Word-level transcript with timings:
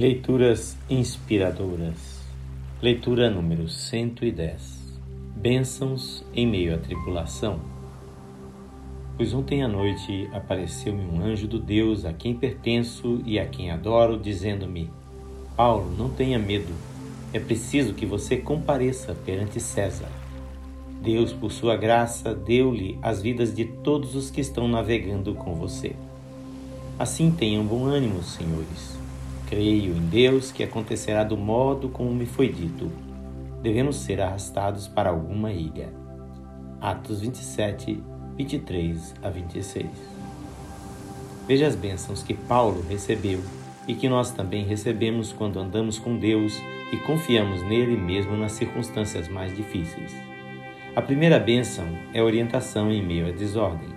Leituras 0.00 0.78
inspiradoras. 0.88 2.22
Leitura 2.80 3.28
número 3.28 3.68
110. 3.68 4.98
Bênçãos 5.36 6.24
em 6.34 6.46
meio 6.46 6.74
à 6.74 6.78
tribulação. 6.78 7.60
Pois 9.14 9.34
ontem 9.34 9.62
à 9.62 9.68
noite 9.68 10.26
apareceu-me 10.32 11.04
um 11.04 11.22
anjo 11.22 11.46
do 11.46 11.58
Deus 11.58 12.06
a 12.06 12.14
quem 12.14 12.34
pertenço 12.34 13.20
e 13.26 13.38
a 13.38 13.44
quem 13.44 13.70
adoro, 13.70 14.18
dizendo-me: 14.18 14.88
Paulo, 15.54 15.94
não 15.94 16.08
tenha 16.08 16.38
medo. 16.38 16.72
É 17.30 17.38
preciso 17.38 17.92
que 17.92 18.06
você 18.06 18.38
compareça 18.38 19.14
perante 19.26 19.60
César. 19.60 20.08
Deus, 21.02 21.30
por 21.30 21.52
sua 21.52 21.76
graça, 21.76 22.34
deu-lhe 22.34 22.98
as 23.02 23.20
vidas 23.20 23.54
de 23.54 23.66
todos 23.66 24.16
os 24.16 24.30
que 24.30 24.40
estão 24.40 24.66
navegando 24.66 25.34
com 25.34 25.54
você. 25.56 25.94
Assim 26.98 27.30
tenham 27.30 27.66
bom 27.66 27.84
ânimo, 27.84 28.22
senhores 28.22 28.99
Creio 29.50 29.96
em 29.96 30.06
Deus 30.06 30.52
que 30.52 30.62
acontecerá 30.62 31.24
do 31.24 31.36
modo 31.36 31.88
como 31.88 32.14
me 32.14 32.24
foi 32.24 32.48
dito. 32.48 32.88
Devemos 33.60 33.96
ser 33.96 34.20
arrastados 34.20 34.86
para 34.86 35.10
alguma 35.10 35.52
ilha. 35.52 35.92
Atos 36.80 37.20
27, 37.20 38.00
23 38.36 39.12
a 39.20 39.28
26. 39.28 39.86
Veja 41.48 41.66
as 41.66 41.74
bênçãos 41.74 42.22
que 42.22 42.32
Paulo 42.32 42.86
recebeu 42.88 43.40
e 43.88 43.94
que 43.94 44.08
nós 44.08 44.30
também 44.30 44.64
recebemos 44.64 45.32
quando 45.32 45.58
andamos 45.58 45.98
com 45.98 46.16
Deus 46.16 46.56
e 46.92 46.96
confiamos 46.98 47.60
nele 47.62 47.96
mesmo 47.96 48.36
nas 48.36 48.52
circunstâncias 48.52 49.26
mais 49.26 49.52
difíceis. 49.56 50.14
A 50.94 51.02
primeira 51.02 51.40
bênção 51.40 51.86
é 52.14 52.22
orientação 52.22 52.92
em 52.92 53.04
meio 53.04 53.26
à 53.26 53.32
desordem. 53.32 53.88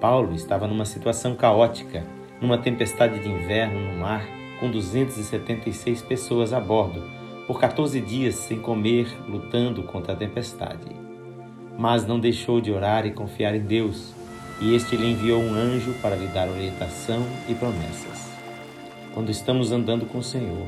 Paulo 0.00 0.34
estava 0.34 0.66
numa 0.66 0.84
situação 0.84 1.36
caótica, 1.36 2.04
numa 2.40 2.58
tempestade 2.58 3.20
de 3.20 3.28
inverno 3.28 3.78
no 3.78 4.00
mar 4.00 4.42
com 4.60 4.70
276 4.70 6.02
pessoas 6.02 6.52
a 6.52 6.60
bordo, 6.60 7.02
por 7.46 7.60
14 7.60 8.00
dias 8.00 8.34
sem 8.36 8.58
comer, 8.58 9.06
lutando 9.28 9.82
contra 9.82 10.12
a 10.12 10.16
tempestade. 10.16 10.86
Mas 11.78 12.06
não 12.06 12.18
deixou 12.18 12.60
de 12.60 12.72
orar 12.72 13.06
e 13.06 13.12
confiar 13.12 13.54
em 13.54 13.60
Deus, 13.60 14.14
e 14.60 14.74
este 14.74 14.96
lhe 14.96 15.10
enviou 15.10 15.42
um 15.42 15.52
anjo 15.52 15.92
para 16.00 16.16
lhe 16.16 16.26
dar 16.28 16.48
orientação 16.48 17.22
e 17.48 17.54
promessas. 17.54 18.30
Quando 19.12 19.30
estamos 19.30 19.72
andando 19.72 20.06
com 20.06 20.18
o 20.18 20.22
Senhor, 20.22 20.66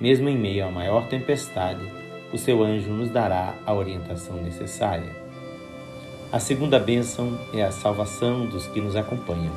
mesmo 0.00 0.28
em 0.28 0.36
meio 0.36 0.66
à 0.66 0.70
maior 0.70 1.08
tempestade, 1.08 1.84
o 2.32 2.38
seu 2.38 2.62
anjo 2.62 2.90
nos 2.90 3.10
dará 3.10 3.54
a 3.64 3.72
orientação 3.72 4.36
necessária. 4.42 5.24
A 6.32 6.40
segunda 6.40 6.80
bênção 6.80 7.38
é 7.52 7.62
a 7.62 7.70
salvação 7.70 8.46
dos 8.46 8.66
que 8.66 8.80
nos 8.80 8.96
acompanham. 8.96 9.52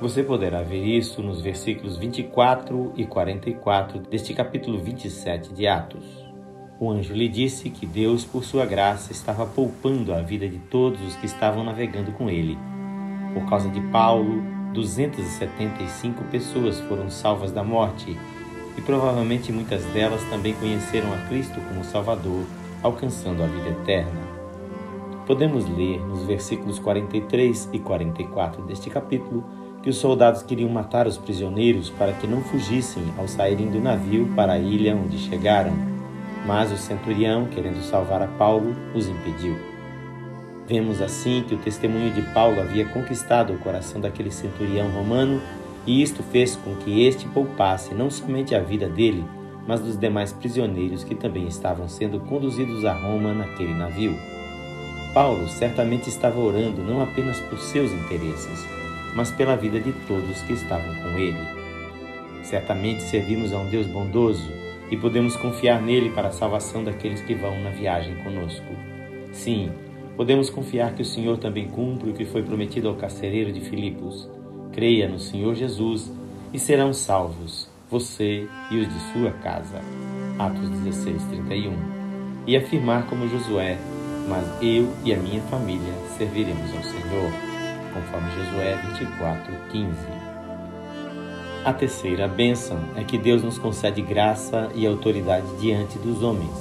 Você 0.00 0.24
poderá 0.24 0.60
ver 0.60 0.84
isso 0.84 1.22
nos 1.22 1.40
versículos 1.40 1.96
24 1.96 2.92
e 2.96 3.06
44 3.06 4.00
deste 4.00 4.34
capítulo 4.34 4.78
27 4.78 5.54
de 5.54 5.68
Atos. 5.68 6.04
O 6.80 6.90
anjo 6.90 7.14
lhe 7.14 7.28
disse 7.28 7.70
que 7.70 7.86
Deus, 7.86 8.24
por 8.24 8.44
sua 8.44 8.66
graça, 8.66 9.12
estava 9.12 9.46
poupando 9.46 10.12
a 10.12 10.20
vida 10.20 10.48
de 10.48 10.58
todos 10.58 11.00
os 11.00 11.14
que 11.16 11.26
estavam 11.26 11.62
navegando 11.62 12.10
com 12.12 12.28
ele. 12.28 12.58
Por 13.32 13.48
causa 13.48 13.68
de 13.68 13.80
Paulo, 13.92 14.42
275 14.74 16.24
pessoas 16.24 16.80
foram 16.80 17.08
salvas 17.08 17.52
da 17.52 17.62
morte 17.62 18.18
e 18.76 18.80
provavelmente 18.82 19.52
muitas 19.52 19.84
delas 19.86 20.22
também 20.24 20.54
conheceram 20.54 21.14
a 21.14 21.18
Cristo 21.28 21.60
como 21.68 21.84
Salvador, 21.84 22.44
alcançando 22.82 23.44
a 23.44 23.46
vida 23.46 23.68
eterna. 23.68 24.20
Podemos 25.24 25.66
ler 25.68 26.00
nos 26.00 26.24
versículos 26.24 26.80
43 26.80 27.70
e 27.72 27.78
44 27.78 28.62
deste 28.64 28.90
capítulo 28.90 29.44
que 29.84 29.90
os 29.90 29.98
soldados 29.98 30.42
queriam 30.42 30.70
matar 30.70 31.06
os 31.06 31.18
prisioneiros 31.18 31.90
para 31.90 32.14
que 32.14 32.26
não 32.26 32.40
fugissem 32.40 33.02
ao 33.18 33.28
saírem 33.28 33.68
do 33.68 33.78
navio 33.78 34.32
para 34.34 34.54
a 34.54 34.58
ilha 34.58 34.96
onde 34.96 35.18
chegaram. 35.18 35.74
Mas 36.46 36.72
o 36.72 36.76
centurião, 36.78 37.44
querendo 37.44 37.82
salvar 37.82 38.22
a 38.22 38.26
Paulo, 38.26 38.74
os 38.94 39.06
impediu. 39.06 39.58
Vemos 40.66 41.02
assim 41.02 41.44
que 41.46 41.54
o 41.54 41.58
testemunho 41.58 42.10
de 42.14 42.22
Paulo 42.32 42.62
havia 42.62 42.86
conquistado 42.86 43.52
o 43.52 43.58
coração 43.58 44.00
daquele 44.00 44.30
centurião 44.30 44.88
romano 44.88 45.38
e 45.86 46.00
isto 46.02 46.22
fez 46.22 46.56
com 46.56 46.74
que 46.76 47.04
este 47.06 47.28
poupasse 47.28 47.94
não 47.94 48.10
somente 48.10 48.54
a 48.54 48.60
vida 48.60 48.88
dele, 48.88 49.22
mas 49.68 49.80
dos 49.80 49.98
demais 49.98 50.32
prisioneiros 50.32 51.04
que 51.04 51.14
também 51.14 51.46
estavam 51.46 51.90
sendo 51.90 52.20
conduzidos 52.20 52.86
a 52.86 52.94
Roma 52.94 53.34
naquele 53.34 53.74
navio. 53.74 54.16
Paulo 55.12 55.46
certamente 55.46 56.08
estava 56.08 56.40
orando 56.40 56.80
não 56.80 57.02
apenas 57.02 57.38
por 57.40 57.58
seus 57.58 57.92
interesses, 57.92 58.66
mas 59.14 59.30
pela 59.30 59.56
vida 59.56 59.80
de 59.80 59.92
todos 60.06 60.42
que 60.42 60.52
estavam 60.52 60.94
com 60.96 61.18
ele. 61.18 61.38
Certamente 62.42 63.02
servimos 63.02 63.52
a 63.52 63.58
um 63.58 63.68
Deus 63.68 63.86
bondoso 63.86 64.50
e 64.90 64.96
podemos 64.96 65.36
confiar 65.36 65.80
nele 65.80 66.10
para 66.10 66.28
a 66.28 66.32
salvação 66.32 66.84
daqueles 66.84 67.20
que 67.22 67.34
vão 67.34 67.58
na 67.60 67.70
viagem 67.70 68.14
conosco. 68.16 68.66
Sim, 69.32 69.70
podemos 70.16 70.50
confiar 70.50 70.94
que 70.94 71.02
o 71.02 71.06
Senhor 71.06 71.38
também 71.38 71.68
cumpre 71.68 72.10
o 72.10 72.14
que 72.14 72.24
foi 72.24 72.42
prometido 72.42 72.88
ao 72.88 72.94
carcereiro 72.94 73.52
de 73.52 73.60
Filipos. 73.60 74.28
Creia 74.72 75.08
no 75.08 75.18
Senhor 75.18 75.54
Jesus 75.54 76.12
e 76.52 76.58
serão 76.58 76.92
salvos, 76.92 77.68
você 77.90 78.46
e 78.70 78.78
os 78.78 78.88
de 78.88 79.00
sua 79.12 79.30
casa. 79.30 79.80
Atos 80.38 80.68
16, 80.80 81.22
31. 81.24 81.72
E 82.46 82.56
afirmar 82.56 83.06
como 83.06 83.28
Josué, 83.28 83.78
mas 84.28 84.44
eu 84.60 84.88
e 85.04 85.14
a 85.14 85.16
minha 85.16 85.40
família 85.42 85.94
serviremos 86.18 86.74
ao 86.74 86.82
Senhor 86.82 87.53
conforme 87.94 88.30
Josué 88.32 88.76
24, 88.98 89.54
15. 89.70 89.96
A 91.64 91.72
terceira 91.72 92.28
bênção 92.28 92.78
é 92.94 93.02
que 93.04 93.16
Deus 93.16 93.42
nos 93.42 93.56
concede 93.56 94.02
graça 94.02 94.68
e 94.74 94.86
autoridade 94.86 95.46
diante 95.58 95.98
dos 95.98 96.22
homens. 96.22 96.52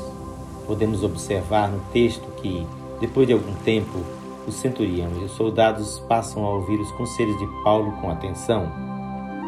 Podemos 0.66 1.04
observar 1.04 1.70
no 1.70 1.82
texto 1.92 2.26
que, 2.38 2.66
depois 3.02 3.28
de 3.28 3.34
algum 3.34 3.54
tempo, 3.66 4.00
o 4.48 4.52
centurião 4.52 5.10
e 5.22 5.26
os 5.26 5.32
soldados 5.32 6.00
passam 6.08 6.46
a 6.46 6.50
ouvir 6.50 6.80
os 6.80 6.92
conselhos 6.94 7.38
de 7.38 7.48
Paulo 7.64 7.92
com 8.00 8.10
atenção. 8.10 8.72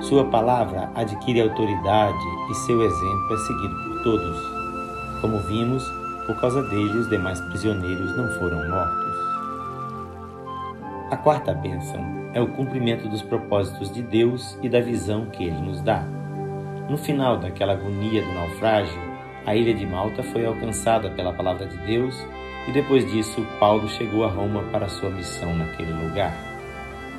Sua 0.02 0.25
palavra 0.25 0.91
adquire 0.94 1.41
autoridade 1.41 2.17
e 2.52 2.56
seu 2.66 2.81
exemplo 2.81 3.34
é 3.34 3.38
seguido 3.38 3.75
por 3.75 4.03
todos. 4.03 4.38
Como 5.22 5.40
vimos, 5.40 5.84
por 6.25 6.35
causa 6.41 6.62
dele, 6.63 6.97
os 6.97 7.09
demais 7.09 7.40
prisioneiros 7.41 8.16
não 8.17 8.28
foram 8.40 8.67
mortos. 8.69 9.04
A 11.11 11.16
quarta 11.16 11.53
bênção 11.53 12.03
é 12.33 12.41
o 12.41 12.47
cumprimento 12.47 13.07
dos 13.07 13.21
propósitos 13.21 13.93
de 13.93 14.01
Deus 14.01 14.57
e 14.63 14.67
da 14.67 14.81
visão 14.81 15.27
que 15.27 15.43
ele 15.43 15.61
nos 15.61 15.79
dá. 15.79 16.03
No 16.89 16.97
final 16.97 17.38
daquela 17.38 17.73
agonia 17.73 18.23
do 18.23 18.33
naufrágio, 18.33 18.99
a 19.45 19.55
ilha 19.55 19.75
de 19.75 19.85
Malta 19.85 20.23
foi 20.23 20.43
alcançada 20.43 21.11
pela 21.11 21.31
palavra 21.31 21.67
de 21.67 21.77
Deus 21.85 22.19
e 22.67 22.71
depois 22.71 23.05
disso 23.11 23.45
Paulo 23.59 23.88
chegou 23.88 24.25
a 24.25 24.27
Roma 24.27 24.63
para 24.71 24.89
sua 24.89 25.11
missão 25.11 25.55
naquele 25.55 25.93
lugar. 25.93 26.35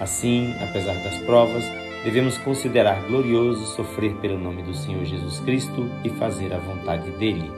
Assim, 0.01 0.53
apesar 0.61 0.95
das 1.05 1.19
provas, 1.19 1.65
devemos 2.03 2.37
considerar 2.39 3.07
glorioso 3.07 3.67
sofrer 3.67 4.17
pelo 4.17 4.37
nome 4.37 4.65
do 4.65 4.75
Senhor 4.75 5.05
Jesus 5.05 5.39
Cristo 5.39 5.89
e 6.03 6.11
fazer 6.11 6.53
a 6.53 6.59
vontade 6.59 7.13
dele. 7.13 7.53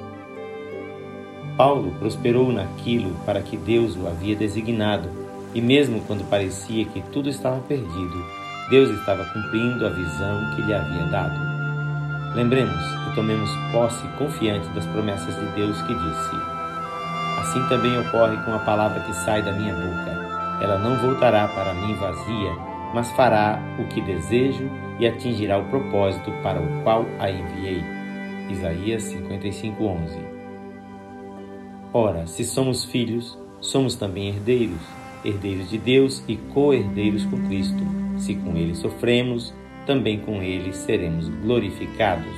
Paulo 1.57 1.91
prosperou 1.99 2.53
naquilo 2.53 3.17
para 3.25 3.41
que 3.41 3.57
Deus 3.57 3.97
o 3.97 4.07
havia 4.07 4.37
designado 4.37 5.27
e 5.55 5.61
mesmo 5.61 6.01
quando 6.07 6.29
parecia 6.29 6.85
que 6.85 7.01
tudo 7.11 7.29
estava 7.29 7.61
perdido, 7.61 8.25
Deus 8.69 8.91
estava 8.91 9.25
cumprindo 9.25 9.87
a 9.87 9.91
visão 9.91 10.55
que 10.55 10.63
lhe 10.63 10.75
havia 10.75 11.07
dado. 11.07 11.41
Lembremos 12.35 12.85
e 13.11 13.15
tomemos 13.15 13.51
posse 13.73 14.07
confiante 14.19 14.69
das 14.69 14.85
promessas 14.87 15.35
de 15.35 15.47
Deus 15.55 15.81
que 15.83 15.95
disse: 15.95 16.37
Assim 17.41 17.67
também 17.69 17.99
ocorre 17.99 18.37
com 18.45 18.53
a 18.53 18.59
palavra 18.59 19.01
que 19.01 19.15
sai 19.15 19.43
da 19.43 19.53
minha 19.53 19.75
boca. 19.75 20.63
Ela 20.63 20.79
não 20.79 20.99
voltará 20.99 21.49
para 21.49 21.73
mim 21.73 21.95
vazia, 21.95 22.53
mas 22.93 23.11
fará 23.13 23.59
o 23.79 23.85
que 23.89 24.03
desejo 24.03 24.69
e 24.99 25.07
atingirá 25.07 25.57
o 25.57 25.65
propósito 25.71 26.31
para 26.43 26.61
o 26.61 26.83
qual 26.83 27.07
a 27.19 27.31
enviei. 27.31 27.83
Isaías 28.51 29.05
55:11. 29.05 30.19
Ora, 31.93 32.27
se 32.27 32.45
somos 32.45 32.85
filhos, 32.85 33.39
somos 33.61 33.95
também 33.95 34.29
herdeiros 34.29 34.98
herdeiros 35.25 35.71
de 35.71 35.79
Deus 35.79 36.23
e 36.29 36.37
co-herdeiros 36.37 37.25
com 37.27 37.39
Cristo. 37.47 37.83
Se 38.19 38.35
com 38.35 38.57
ele 38.57 38.75
sofremos, 38.75 39.55
também 39.87 40.21
com 40.21 40.43
ele 40.43 40.73
seremos 40.73 41.29
glorificados. 41.29 42.37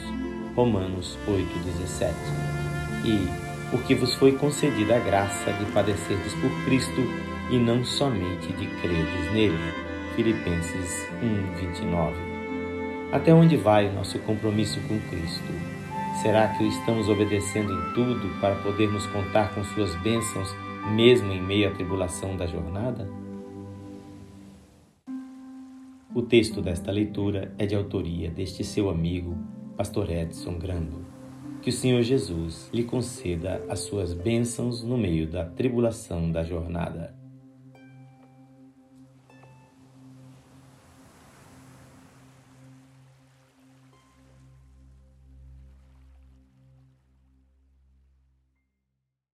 Romanos 0.54 1.18
8,17 1.26 2.12
E, 3.04 3.28
porque 3.70 3.94
vos 3.94 4.14
foi 4.14 4.32
concedida 4.32 4.96
a 4.96 4.98
graça 4.98 5.52
de 5.52 5.64
padecerdes 5.72 6.34
por 6.34 6.50
Cristo 6.64 7.00
e 7.50 7.58
não 7.58 7.84
somente 7.84 8.52
de 8.52 8.66
crerdes 8.80 9.32
nele. 9.32 9.58
Filipenses 10.14 11.06
1:29. 11.22 12.14
Até 13.12 13.34
onde 13.34 13.56
vai 13.56 13.88
o 13.88 13.92
nosso 13.92 14.18
compromisso 14.20 14.78
com 14.86 14.98
Cristo? 15.08 15.52
Será 16.22 16.48
que 16.48 16.64
o 16.64 16.66
estamos 16.66 17.08
obedecendo 17.08 17.72
em 17.72 17.94
tudo 17.94 18.28
para 18.40 18.54
podermos 18.56 19.06
contar 19.06 19.54
com 19.54 19.64
suas 19.64 19.94
bênçãos 19.96 20.54
mesmo 20.88 21.32
em 21.32 21.42
meio 21.42 21.68
à 21.68 21.72
tribulação 21.72 22.36
da 22.36 22.46
jornada? 22.46 23.08
O 26.14 26.22
texto 26.22 26.60
desta 26.60 26.90
leitura 26.90 27.54
é 27.58 27.66
de 27.66 27.74
autoria 27.74 28.30
deste 28.30 28.64
seu 28.64 28.90
amigo, 28.90 29.36
Pastor 29.76 30.10
Edson 30.10 30.58
Grando. 30.58 31.04
Que 31.62 31.70
o 31.70 31.72
Senhor 31.72 32.02
Jesus 32.02 32.68
lhe 32.72 32.82
conceda 32.82 33.64
as 33.68 33.80
suas 33.80 34.12
bênçãos 34.12 34.82
no 34.82 34.98
meio 34.98 35.26
da 35.26 35.44
tribulação 35.44 36.32
da 36.32 36.42
jornada. 36.42 37.19